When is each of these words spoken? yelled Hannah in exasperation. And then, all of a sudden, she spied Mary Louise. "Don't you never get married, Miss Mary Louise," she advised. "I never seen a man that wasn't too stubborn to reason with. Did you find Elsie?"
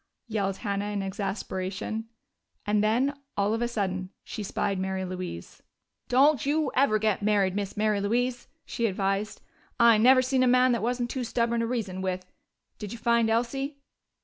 yelled 0.27 0.57
Hannah 0.57 0.89
in 0.89 1.03
exasperation. 1.03 2.09
And 2.65 2.83
then, 2.83 3.13
all 3.37 3.53
of 3.53 3.61
a 3.61 3.67
sudden, 3.67 4.09
she 4.23 4.41
spied 4.41 4.79
Mary 4.79 5.05
Louise. 5.05 5.61
"Don't 6.07 6.43
you 6.43 6.71
never 6.75 6.97
get 6.97 7.21
married, 7.21 7.55
Miss 7.55 7.77
Mary 7.77 8.01
Louise," 8.01 8.47
she 8.65 8.87
advised. 8.87 9.43
"I 9.79 9.99
never 9.99 10.23
seen 10.23 10.41
a 10.41 10.47
man 10.47 10.71
that 10.71 10.81
wasn't 10.81 11.11
too 11.11 11.23
stubborn 11.23 11.59
to 11.59 11.67
reason 11.67 12.01
with. 12.01 12.25
Did 12.79 12.91
you 12.91 12.97
find 12.97 13.29
Elsie?" 13.29 13.77